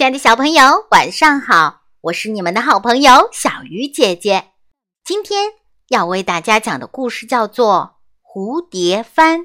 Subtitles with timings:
[0.00, 1.82] 亲爱的小朋友，晚上好！
[2.00, 4.44] 我是你们的好朋友小鱼姐姐。
[5.04, 5.52] 今天
[5.88, 9.40] 要为大家讲的故事叫做《蝴蝶帆》。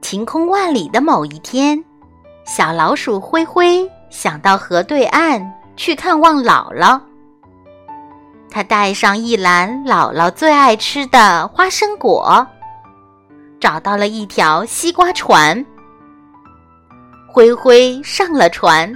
[0.00, 1.84] 晴空万里的某一天，
[2.46, 6.98] 小老鼠灰灰想到河对岸去看望姥姥。
[8.50, 12.46] 他带上一篮姥姥最爱吃的花生果，
[13.60, 15.62] 找到了一条西瓜船。
[17.32, 18.92] 灰灰上了船，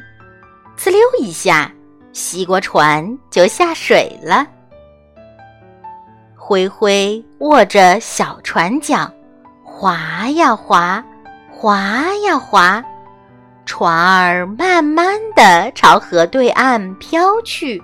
[0.77, 1.71] 呲溜一下，
[2.13, 4.45] 西瓜船就下水了。
[6.37, 9.09] 灰灰握着小船桨，
[9.63, 11.03] 划呀划，
[11.49, 12.83] 划呀划，
[13.65, 17.81] 船儿慢慢的朝河对岸飘去。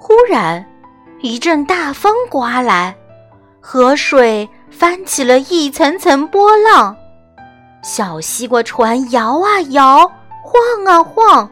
[0.00, 0.66] 忽然，
[1.20, 2.92] 一阵大风刮来，
[3.60, 6.96] 河水翻起了一层层波浪。
[7.82, 10.00] 小西瓜船摇啊摇，
[10.42, 11.50] 晃啊晃，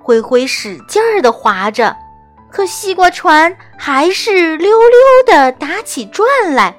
[0.00, 1.96] 灰灰使劲儿的划着，
[2.50, 6.74] 可西瓜船还是溜溜的打起转来。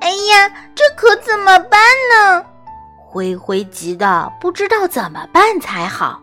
[0.00, 2.44] 哎呀，这可怎么办呢？
[2.96, 6.20] 灰灰急得不知道怎么办才好。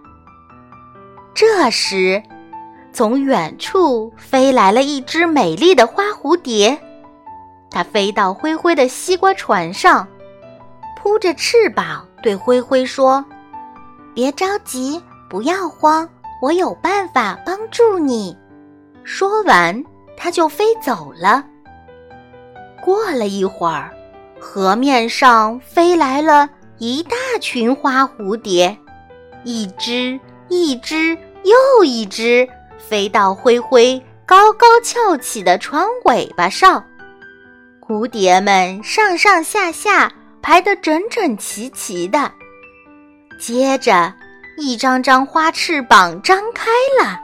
[1.33, 2.21] 这时，
[2.91, 6.77] 从远处飞来了一只美丽的花蝴蝶，
[7.69, 10.05] 它飞到灰灰的西瓜船上。
[11.07, 13.23] 扑着翅膀对灰灰说
[14.13, 16.07] ：“别着急，不要慌，
[16.41, 18.37] 我有办法帮助你。”
[19.05, 19.81] 说完，
[20.17, 21.45] 它就飞走了。
[22.83, 23.89] 过了一会儿，
[24.37, 28.77] 河面上飞来了一大群花蝴蝶，
[29.45, 30.19] 一只
[30.49, 32.45] 一只又一只，
[32.77, 36.83] 飞到灰灰高高翘起的船尾巴上。
[37.79, 40.11] 蝴蝶们上上下下。
[40.47, 42.31] 排得整整齐齐的，
[43.37, 44.13] 接着
[44.57, 47.19] 一张张花翅膀张开了，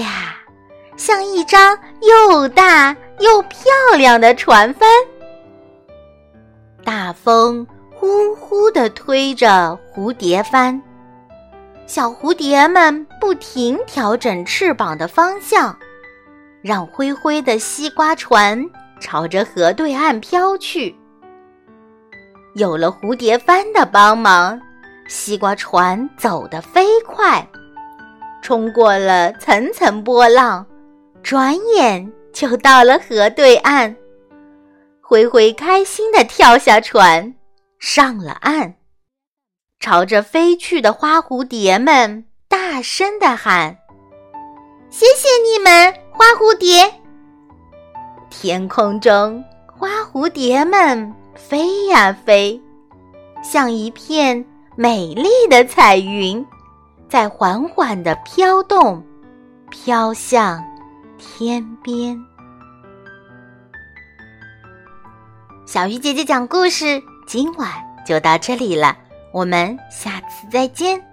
[0.00, 0.36] 呀，
[0.96, 3.58] 像一张又大又漂
[3.98, 4.88] 亮的船帆。
[6.84, 10.80] 大风呼呼地推着蝴蝶帆，
[11.88, 15.76] 小蝴蝶们不停调整翅膀的方向，
[16.62, 18.64] 让灰灰的西瓜船
[19.00, 20.94] 朝着河对岸飘去。
[22.54, 24.60] 有了蝴蝶帆的帮忙，
[25.08, 27.46] 西瓜船走得飞快，
[28.42, 30.66] 冲过了层层波浪，
[31.22, 33.96] 转眼就到了河对岸。
[35.00, 37.34] 灰灰开心地跳下船，
[37.78, 38.74] 上了岸，
[39.80, 43.78] 朝着飞去的花蝴蝶们大声地喊
[44.90, 46.92] ：“谢谢你们，花蝴蝶！”
[48.28, 51.14] 天空中，花蝴蝶们。
[51.48, 52.58] 飞呀飞，
[53.42, 54.42] 像一片
[54.74, 56.44] 美丽的彩云，
[57.08, 59.04] 在缓缓的飘动，
[59.70, 60.64] 飘向
[61.18, 62.18] 天边。
[65.66, 67.68] 小鱼姐姐讲故事，今晚
[68.06, 68.96] 就到这里了，
[69.32, 71.11] 我们下次再见。